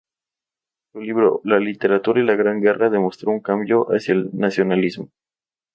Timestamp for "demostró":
2.89-3.29